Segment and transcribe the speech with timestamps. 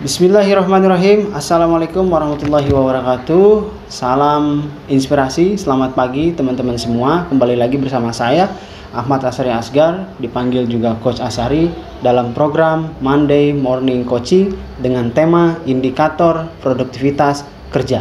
[0.00, 1.36] Bismillahirrahmanirrahim.
[1.36, 3.68] Assalamualaikum warahmatullahi wabarakatuh.
[3.92, 5.60] Salam inspirasi.
[5.60, 7.28] Selamat pagi teman-teman semua.
[7.28, 8.48] Kembali lagi bersama saya
[8.96, 11.68] Ahmad Asari Asgar Dipanggil juga Coach Asari
[12.00, 18.00] Dalam program Monday Morning Coaching Dengan tema Indikator Produktivitas Kerja.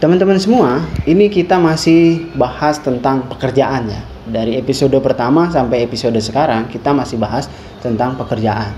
[0.00, 4.00] Teman-teman semua, ini kita masih bahas tentang pekerjaan ya.
[4.28, 7.48] Dari episode pertama sampai episode sekarang kita masih bahas
[7.80, 8.76] tentang pekerjaan.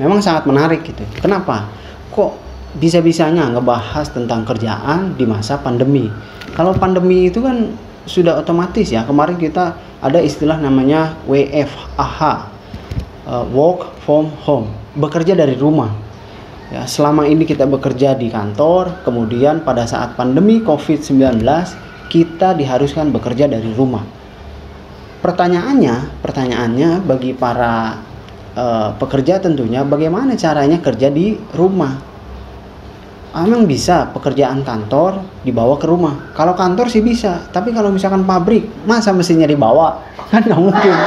[0.00, 1.04] Memang sangat menarik gitu.
[1.20, 1.68] Kenapa?
[2.12, 2.32] Kok
[2.76, 6.08] bisa-bisanya ngebahas tentang kerjaan di masa pandemi?
[6.56, 7.72] Kalau pandemi itu kan
[8.08, 9.04] sudah otomatis ya.
[9.04, 12.20] Kemarin kita ada istilah namanya WFH,
[13.28, 16.06] uh, work from home, bekerja dari rumah
[16.66, 21.46] Ya, selama ini kita bekerja di kantor, kemudian pada saat pandemi COVID-19
[22.10, 24.02] kita diharuskan bekerja dari rumah.
[25.26, 27.98] Pertanyaannya, pertanyaannya bagi para
[28.54, 31.98] uh, pekerja tentunya bagaimana caranya kerja di rumah?
[33.34, 36.30] Emang bisa pekerjaan kantor dibawa ke rumah?
[36.30, 39.98] Kalau kantor sih bisa, tapi kalau misalkan pabrik, masa mestinya dibawa?
[40.30, 40.94] Kan nggak mungkin.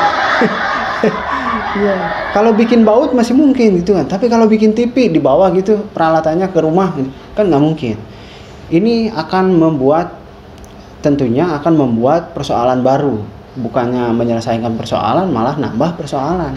[1.69, 1.95] Iya.
[2.33, 4.09] Kalau bikin baut masih mungkin gitu kan.
[4.09, 6.97] Tapi kalau bikin TV di bawah gitu peralatannya ke rumah
[7.37, 7.95] kan nggak mungkin.
[8.73, 10.17] Ini akan membuat
[11.05, 13.38] tentunya akan membuat persoalan baru.
[13.57, 16.53] Bukannya menyelesaikan persoalan malah nambah persoalan.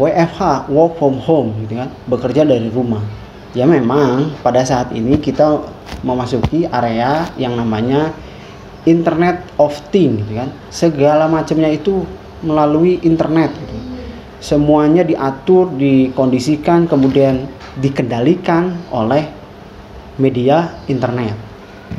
[0.00, 3.04] WFH, work from home gitu kan, bekerja dari rumah.
[3.52, 5.60] Ya memang pada saat ini kita
[6.00, 8.14] memasuki area yang namanya
[8.88, 10.48] Internet of Things gitu kan.
[10.72, 12.08] Segala macamnya itu
[12.40, 13.90] melalui internet gitu
[14.40, 17.44] semuanya diatur, dikondisikan, kemudian
[17.76, 19.28] dikendalikan oleh
[20.16, 21.36] media internet.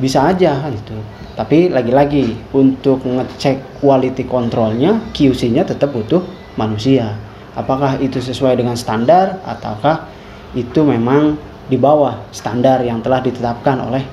[0.01, 0.97] Bisa aja gitu.
[1.35, 6.21] Tapi lagi-lagi untuk ngecek quality controlnya, QC-nya tetap butuh
[6.59, 7.15] manusia.
[7.55, 10.07] Apakah itu sesuai dengan standar ataukah
[10.55, 11.39] itu memang
[11.71, 14.03] di bawah standar yang telah ditetapkan oleh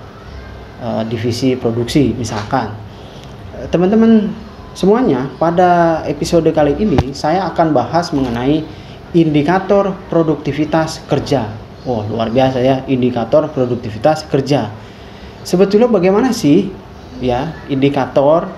[0.82, 2.70] uh, divisi produksi misalkan.
[3.74, 4.30] Teman-teman
[4.78, 8.62] Semuanya, pada episode kali ini saya akan bahas mengenai
[9.10, 11.50] indikator produktivitas kerja.
[11.82, 14.70] Oh, luar biasa ya, indikator produktivitas kerja.
[15.42, 16.70] Sebetulnya bagaimana sih
[17.20, 18.48] ya indikator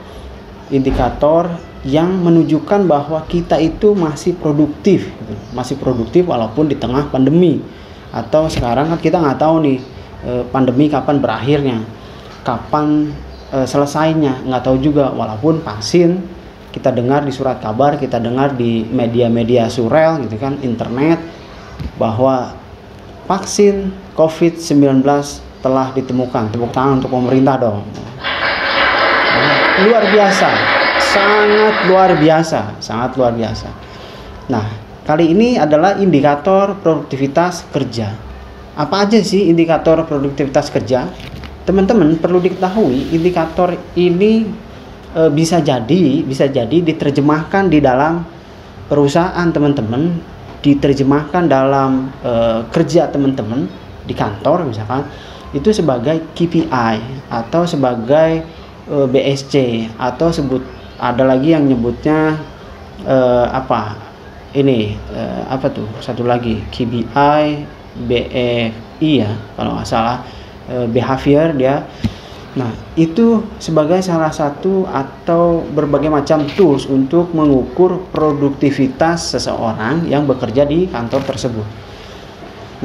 [0.71, 1.51] indikator
[1.83, 5.35] yang menunjukkan bahwa kita itu masih produktif, gitu.
[5.57, 7.65] masih produktif walaupun di tengah pandemi.
[8.13, 9.79] Atau sekarang kan kita nggak tahu nih
[10.29, 11.81] eh, pandemi kapan berakhirnya,
[12.45, 13.11] kapan
[13.53, 16.23] e, selesainya nggak tahu juga walaupun vaksin
[16.71, 21.19] kita dengar di surat kabar kita dengar di media-media surel gitu kan internet
[21.99, 22.55] bahwa
[23.27, 25.03] vaksin COVID-19
[25.61, 27.85] telah ditemukan tepuk tangan untuk pemerintah dong
[29.87, 30.49] luar biasa.
[31.01, 33.69] Sangat luar biasa sangat luar biasa.
[34.53, 34.67] Nah
[35.03, 38.15] kali ini adalah indikator produktivitas kerja.
[38.79, 41.09] Apa aja sih indikator produktivitas kerja?
[41.67, 44.49] Teman-teman perlu diketahui indikator ini
[45.13, 48.23] e, bisa jadi bisa jadi diterjemahkan di dalam
[48.87, 50.15] perusahaan teman-teman
[50.63, 52.33] diterjemahkan dalam e,
[52.71, 53.67] kerja teman-teman
[54.07, 55.05] di kantor misalkan.
[55.51, 58.47] Itu sebagai KPI atau sebagai
[58.91, 59.55] e, BSC
[59.95, 60.61] atau sebut
[60.99, 62.35] ada lagi yang nyebutnya
[63.07, 63.95] e, apa?
[64.51, 65.87] Ini e, apa tuh?
[66.03, 67.45] Satu lagi KPI
[68.11, 70.19] BFI ya kalau nggak salah.
[70.71, 71.83] Eh, behavior dia.
[72.55, 80.63] Nah, itu sebagai salah satu atau berbagai macam tools untuk mengukur produktivitas seseorang yang bekerja
[80.67, 81.67] di kantor tersebut.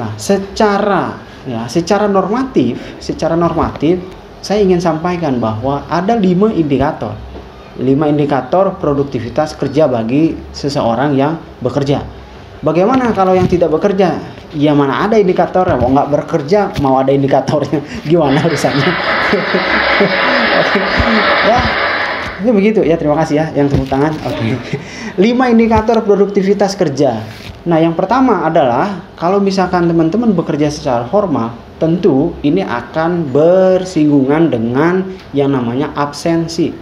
[0.02, 1.14] Nah, secara
[1.46, 4.02] ya, secara normatif, secara normatif
[4.46, 7.18] saya ingin sampaikan bahwa ada lima indikator.
[7.76, 12.00] lima indikator produktivitas kerja bagi seseorang yang bekerja.
[12.64, 14.16] Bagaimana kalau yang tidak bekerja?
[14.56, 18.86] Ya mana ada indikator mau nggak bekerja mau ada indikatornya gimana urusannya?
[21.52, 21.58] ya
[22.40, 24.16] ini begitu ya terima kasih ya yang tepuk tangan.
[24.24, 24.56] Oke.
[24.56, 24.80] Okay.
[25.20, 27.20] Lima indikator produktivitas kerja.
[27.68, 35.04] Nah yang pertama adalah kalau misalkan teman-teman bekerja secara formal tentu ini akan bersinggungan dengan
[35.36, 36.72] yang namanya absensi.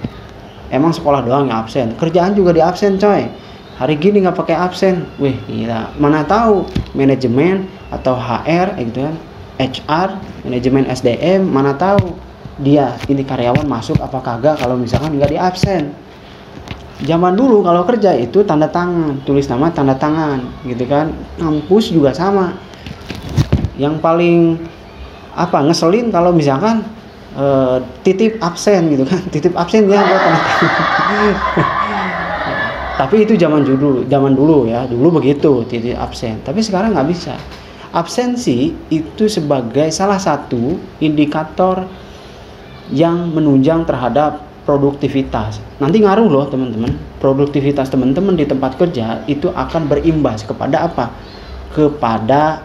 [0.70, 3.30] Emang sekolah doang yang absen, kerjaan juga di absen coy.
[3.74, 5.02] Hari gini nggak pakai absen.
[5.18, 5.90] Wih gila.
[5.98, 6.62] Mana tahu
[6.94, 9.14] manajemen atau HR gitu kan
[9.58, 12.14] HR manajemen SDM mana tahu
[12.62, 15.94] dia ini karyawan masuk apa kagak kalau misalkan nggak di absen.
[17.02, 21.10] Zaman dulu kalau kerja itu tanda tangan tulis nama tanda tangan gitu kan.
[21.38, 22.54] Kampus juga sama.
[23.74, 24.38] Yang paling
[25.34, 26.86] apa ngeselin kalau misalkan
[27.34, 30.42] uh, titip absen gitu kan titip absen ya buat tangan
[33.00, 37.34] tapi itu zaman dulu zaman dulu ya dulu begitu tidak absen tapi sekarang nggak bisa
[37.94, 41.86] absensi itu sebagai salah satu indikator
[42.90, 45.62] yang menunjang terhadap produktivitas.
[45.78, 46.92] Nanti ngaruh loh teman-teman.
[47.22, 51.12] Produktivitas teman-teman di tempat kerja itu akan berimbas kepada apa?
[51.72, 52.60] Kepada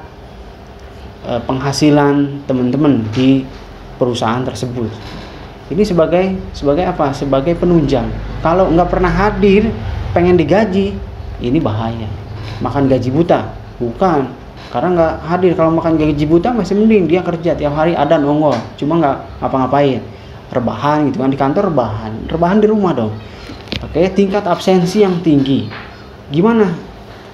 [1.26, 3.44] e, penghasilan teman-teman di
[3.98, 4.88] perusahaan tersebut.
[5.70, 7.14] Ini sebagai sebagai apa?
[7.14, 8.10] Sebagai penunjang.
[8.42, 9.70] Kalau nggak pernah hadir,
[10.16, 10.98] pengen digaji,
[11.44, 12.10] ini bahaya.
[12.60, 14.30] Makan gaji buta, bukan.
[14.70, 18.54] Karena nggak hadir kalau makan gaji buta masih mending dia kerja tiap hari ada nongol,
[18.78, 20.02] cuma nggak ngapa-ngapain
[20.50, 23.14] rebahan gitu kan di kantor rebahan rebahan di rumah dong
[23.86, 25.70] oke tingkat absensi yang tinggi
[26.34, 26.74] gimana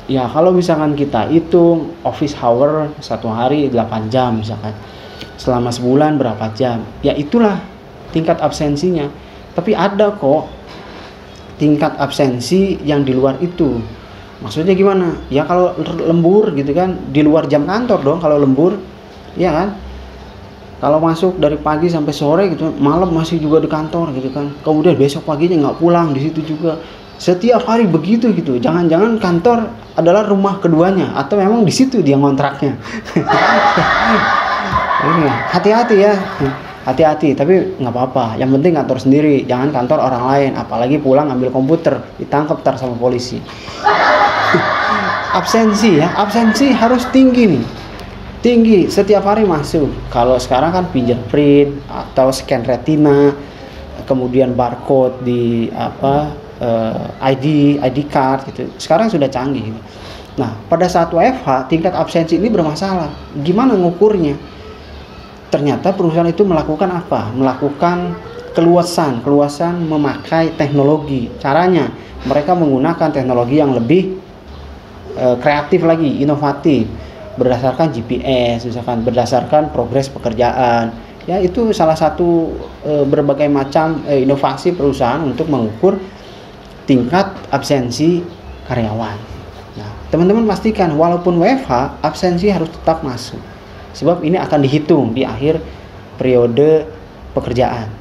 [0.06, 4.74] ya kalau misalkan kita hitung office hour satu hari 8 jam misalkan.
[5.36, 6.84] Selama sebulan berapa jam?
[7.04, 7.60] Ya itulah
[8.16, 9.12] tingkat absensinya.
[9.52, 10.48] Tapi ada kok
[11.60, 13.80] tingkat absensi yang di luar itu.
[14.44, 15.16] Maksudnya gimana?
[15.32, 18.80] Ya kalau lembur gitu kan di luar jam kantor dong kalau lembur
[19.36, 19.70] ya kan?
[20.80, 24.52] Kalau masuk dari pagi sampai sore gitu malam masih juga di kantor gitu kan.
[24.64, 26.80] Kemudian besok paginya nggak pulang di situ juga
[27.16, 28.60] setiap hari begitu gitu.
[28.60, 32.76] Jangan-jangan kantor adalah rumah keduanya atau memang di situ dia ngontraknya.
[35.06, 36.18] Iya, hati-hati ya.
[36.82, 38.42] Hati-hati tapi nggak apa-apa.
[38.42, 40.52] Yang penting kantor sendiri jangan kantor orang lain.
[40.58, 43.38] Apalagi pulang ambil komputer ditangkap tar sama polisi.
[45.38, 46.10] Absensi ya.
[46.18, 47.66] Absensi harus tinggi nih.
[48.42, 48.80] Tinggi.
[48.90, 49.94] Setiap hari masuk.
[50.10, 53.34] Kalau sekarang kan fingerprint atau scan retina
[54.06, 57.46] kemudian barcode di apa uh, eh, ID
[57.82, 58.68] ID card gitu.
[58.80, 59.74] Sekarang sudah canggih
[60.36, 63.08] nah pada saat WFH tingkat absensi ini bermasalah.
[63.40, 64.36] Gimana ngukurnya?
[65.48, 67.32] Ternyata perusahaan itu melakukan apa?
[67.32, 68.20] Melakukan
[68.52, 69.24] keluasan.
[69.24, 71.32] Keluasan memakai teknologi.
[71.40, 71.88] Caranya
[72.28, 74.20] mereka menggunakan teknologi yang lebih
[75.16, 76.84] uh, kreatif lagi inovatif.
[77.40, 80.92] Berdasarkan GPS misalkan berdasarkan progres pekerjaan.
[81.26, 82.54] Ya itu salah satu
[82.86, 85.98] e, berbagai macam e, inovasi perusahaan untuk mengukur
[86.86, 88.22] tingkat absensi
[88.70, 89.18] karyawan.
[89.76, 93.42] Nah, teman-teman pastikan walaupun WFH absensi harus tetap masuk.
[93.96, 95.60] Sebab ini akan dihitung di akhir
[96.16, 96.88] periode
[97.36, 97.92] pekerjaan.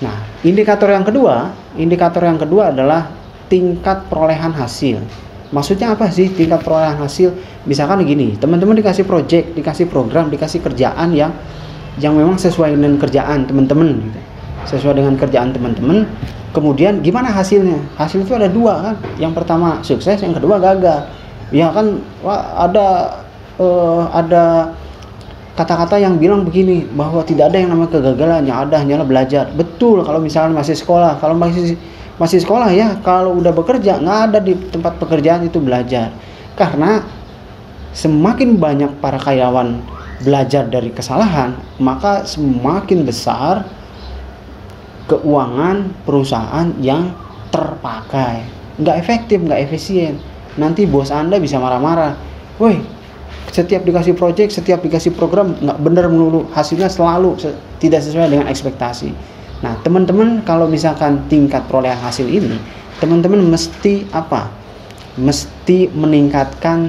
[0.00, 3.12] Nah, indikator yang kedua, indikator yang kedua adalah
[3.50, 5.02] tingkat perolehan hasil.
[5.50, 7.34] Maksudnya apa sih tingkat perolehan hasil?
[7.66, 11.34] Misalkan gini, teman-teman dikasih project, dikasih program, dikasih kerjaan yang
[11.98, 14.20] yang memang sesuai dengan kerjaan teman-teman gitu.
[14.68, 16.08] Sesuai dengan kerjaan teman-teman.
[16.50, 17.78] Kemudian gimana hasilnya?
[17.94, 18.94] Hasil itu ada dua kan.
[19.16, 21.06] Yang pertama sukses, yang kedua gagal.
[21.54, 23.18] Ya kan wah, ada
[23.58, 24.74] uh, ada
[25.54, 29.50] kata-kata yang bilang begini bahwa tidak ada yang namanya kegagalan, yang ada hanyalah belajar.
[29.54, 31.78] Betul kalau misalnya masih sekolah, kalau masih
[32.20, 36.12] masih sekolah ya kalau udah bekerja nggak ada di tempat pekerjaan itu belajar
[36.52, 37.00] karena
[37.96, 39.80] semakin banyak para karyawan
[40.20, 43.64] belajar dari kesalahan maka semakin besar
[45.10, 47.10] keuangan perusahaan yang
[47.50, 48.46] terpakai
[48.78, 50.22] nggak efektif nggak efisien
[50.54, 52.14] nanti bos anda bisa marah-marah
[52.62, 52.78] woi
[53.50, 57.34] setiap dikasih project setiap dikasih program nggak bener melulu hasilnya selalu
[57.82, 59.10] tidak sesuai dengan ekspektasi
[59.60, 62.56] Nah, teman-teman kalau misalkan tingkat perolehan hasil ini,
[62.96, 64.48] teman-teman mesti apa?
[65.20, 66.88] Mesti meningkatkan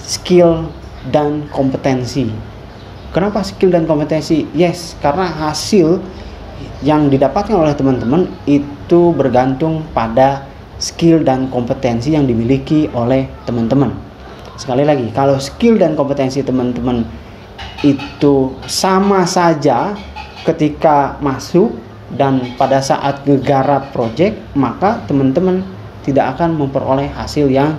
[0.00, 0.72] skill
[1.12, 2.32] dan kompetensi.
[3.12, 4.48] Kenapa skill dan kompetensi?
[4.56, 6.00] Yes, karena hasil
[6.82, 10.46] yang didapatkan oleh teman-teman itu bergantung pada
[10.78, 13.90] skill dan kompetensi yang dimiliki oleh teman-teman.
[14.54, 17.02] Sekali lagi, kalau skill dan kompetensi teman-teman
[17.82, 19.94] itu sama saja
[20.46, 21.74] ketika masuk
[22.14, 25.60] dan pada saat ngegarap project maka teman-teman
[26.02, 27.76] tidak akan memperoleh hasil yang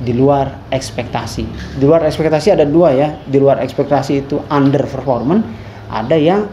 [0.00, 1.44] di luar ekspektasi.
[1.76, 3.08] Di luar ekspektasi ada dua ya.
[3.28, 5.44] Di luar ekspektasi itu under performance,
[5.92, 6.48] ada yang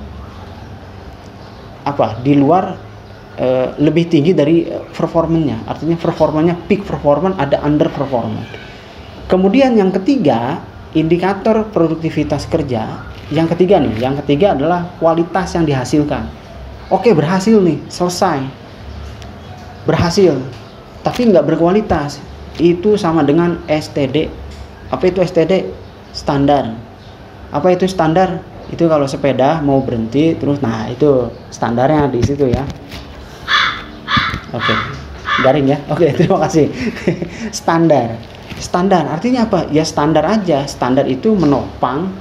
[1.87, 2.19] apa?
[2.19, 2.75] Di luar
[3.39, 3.47] e,
[3.79, 5.63] lebih tinggi dari performanya.
[5.63, 8.51] Artinya performanya peak performance, ada under performance.
[9.31, 10.59] Kemudian yang ketiga,
[10.91, 13.07] indikator produktivitas kerja.
[13.31, 16.47] Yang ketiga nih, yang ketiga adalah kualitas yang dihasilkan
[16.87, 18.47] oke berhasil nih selesai
[19.83, 20.39] berhasil
[21.03, 22.19] tapi nggak berkualitas
[22.59, 24.31] itu sama dengan STD
[24.91, 25.67] apa itu STD
[26.15, 26.75] standar
[27.51, 28.39] apa itu standar
[28.73, 32.63] itu kalau sepeda mau berhenti terus nah itu standarnya di situ ya.
[34.51, 34.73] Oke
[35.43, 35.77] garing ya.
[35.91, 36.71] Oke terima kasih.
[37.51, 38.17] Standar.
[38.57, 39.69] Standar artinya apa?
[39.69, 40.65] Ya standar aja.
[40.65, 42.11] Standar itu menopang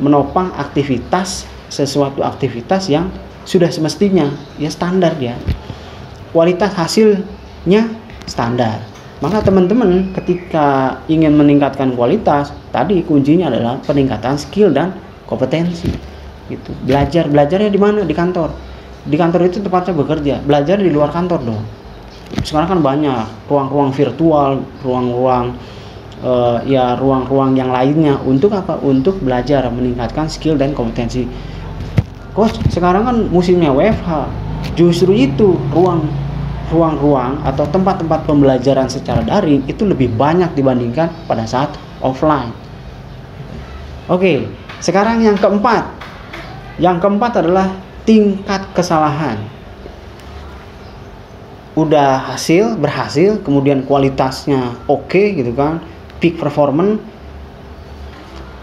[0.00, 3.12] menopang aktivitas sesuatu aktivitas yang
[3.44, 4.32] sudah semestinya.
[4.56, 5.36] Ya standar ya
[6.32, 7.92] kualitas hasilnya
[8.24, 8.80] standar.
[9.22, 14.98] Maka teman-teman ketika ingin meningkatkan kualitas, tadi kuncinya adalah peningkatan skill dan
[15.32, 15.88] kompetensi.
[16.52, 16.70] Gitu.
[16.84, 18.04] Belajar, belajarnya di mana?
[18.04, 18.52] Di kantor.
[19.08, 20.34] Di kantor itu tempatnya bekerja.
[20.44, 21.64] Belajar di luar kantor dong.
[22.44, 25.56] Sekarang kan banyak ruang-ruang virtual, ruang-ruang
[26.22, 28.78] uh, ya ruang-ruang yang lainnya untuk apa?
[28.80, 31.24] Untuk belajar meningkatkan skill dan kompetensi.
[32.32, 34.28] Coach, sekarang kan musimnya WFH.
[34.78, 36.08] Justru itu ruang
[36.72, 42.48] ruang-ruang atau tempat-tempat pembelajaran secara daring itu lebih banyak dibandingkan pada saat offline.
[44.08, 44.48] Oke,
[44.82, 45.86] sekarang yang keempat.
[46.76, 47.70] Yang keempat adalah
[48.02, 49.38] tingkat kesalahan.
[51.72, 55.80] Udah hasil, berhasil, kemudian kualitasnya oke okay, gitu kan
[56.20, 57.02] peak performance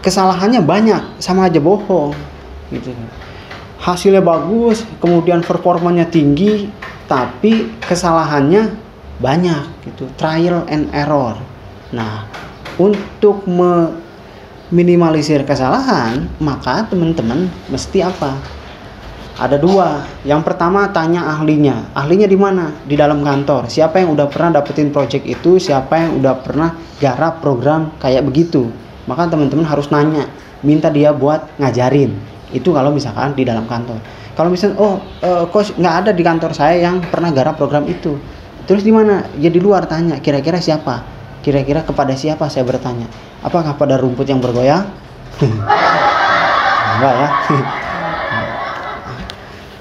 [0.00, 2.16] kesalahannya banyak sama aja bohong
[2.72, 2.88] gitu
[3.76, 6.72] hasilnya bagus kemudian performanya tinggi
[7.04, 8.72] tapi kesalahannya
[9.20, 11.36] banyak gitu trial and error
[11.92, 12.24] nah
[12.80, 13.44] untuk
[14.70, 18.38] meminimalisir kesalahan maka teman-teman mesti apa
[19.40, 20.04] ada dua.
[20.20, 21.88] Yang pertama tanya ahlinya.
[21.96, 22.76] Ahlinya di mana?
[22.84, 23.72] Di dalam kantor.
[23.72, 25.56] Siapa yang udah pernah dapetin project itu?
[25.56, 28.68] Siapa yang udah pernah garap program kayak begitu?
[29.08, 30.28] Maka teman-teman harus nanya,
[30.60, 32.12] minta dia buat ngajarin.
[32.52, 33.96] Itu kalau misalkan di dalam kantor.
[34.36, 38.20] Kalau misalnya, oh, uh, coach nggak ada di kantor saya yang pernah garap program itu.
[38.68, 39.24] Terus di mana?
[39.40, 40.20] Ya di luar tanya.
[40.20, 41.00] Kira-kira siapa?
[41.40, 43.08] Kira-kira kepada siapa saya bertanya?
[43.40, 44.84] Apakah pada rumput yang bergoyang?
[47.00, 47.28] Enggak ya.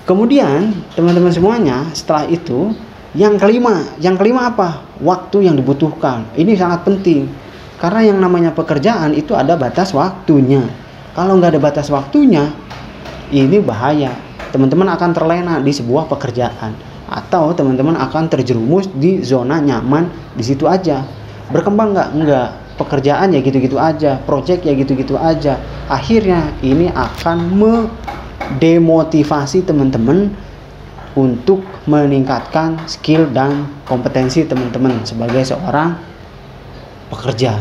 [0.08, 2.74] Kemudian teman-teman semuanya setelah itu
[3.14, 4.82] yang kelima, yang kelima apa?
[5.04, 6.26] Waktu yang dibutuhkan.
[6.34, 7.30] Ini sangat penting
[7.80, 10.64] karena yang namanya pekerjaan itu ada batas waktunya.
[11.16, 12.52] Kalau nggak ada batas waktunya,
[13.32, 14.16] ini bahaya.
[14.50, 16.74] Teman-teman akan terlena di sebuah pekerjaan
[17.10, 21.19] atau teman-teman akan terjerumus di zona nyaman di situ aja.
[21.50, 22.10] Berkembang nggak?
[22.16, 22.50] Nggak.
[22.80, 25.60] Pekerjaan ya gitu-gitu aja, project ya gitu-gitu aja.
[25.92, 27.74] Akhirnya ini akan me
[28.56, 30.32] demotivasi teman-teman
[31.12, 36.00] untuk meningkatkan skill dan kompetensi teman-teman sebagai seorang
[37.12, 37.60] pekerja.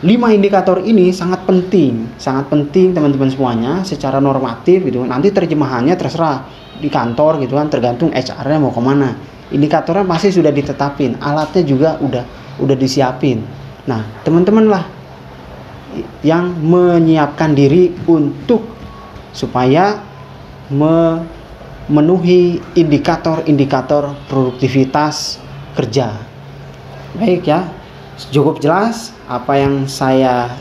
[0.00, 5.02] Lima indikator ini sangat penting, sangat penting teman-teman semuanya secara normatif gitu.
[5.02, 6.46] Nanti terjemahannya terserah
[6.78, 9.18] di kantor gitu kan, tergantung HR-nya mau ke mana.
[9.50, 13.42] Indikatornya pasti sudah ditetapin, alatnya juga udah udah disiapin.
[13.88, 14.84] Nah, teman-teman lah
[16.20, 18.66] yang menyiapkan diri untuk
[19.32, 20.02] supaya
[20.68, 25.40] memenuhi indikator-indikator produktivitas
[25.72, 26.12] kerja.
[27.16, 27.64] Baik ya,
[28.28, 30.52] cukup jelas apa yang saya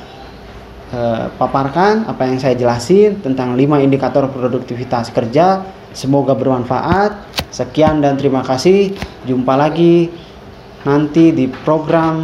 [0.93, 5.65] eh, paparkan, apa yang saya jelasin tentang 5 indikator produktivitas kerja.
[5.91, 7.25] Semoga bermanfaat.
[7.49, 8.93] Sekian dan terima kasih.
[9.25, 10.13] Jumpa lagi
[10.87, 12.23] nanti di program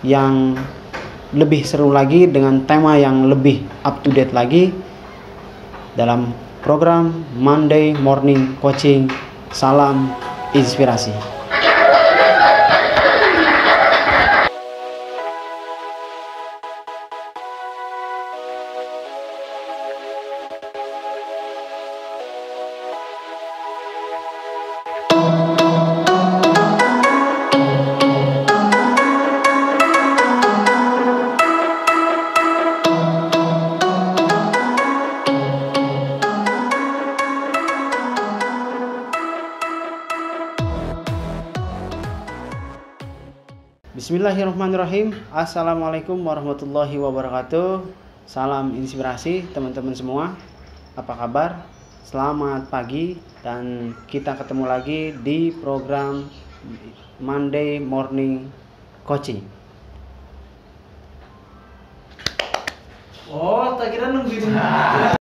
[0.00, 0.56] yang
[1.36, 4.72] lebih seru lagi dengan tema yang lebih up to date lagi
[5.92, 6.32] dalam
[6.64, 9.12] program Monday Morning Coaching.
[9.52, 10.08] Salam
[10.56, 11.37] inspirasi.
[44.38, 45.18] Bismillahirrahmanirrahim.
[45.34, 47.90] Assalamualaikum warahmatullahi wabarakatuh.
[48.22, 50.38] Salam inspirasi teman-teman semua.
[50.94, 51.66] Apa kabar?
[52.06, 56.30] Selamat pagi Dan kita ketemu lagi di program
[57.18, 58.46] Monday Morning
[59.02, 59.42] Coaching.
[63.26, 65.17] Oh, tak kira nunggu itu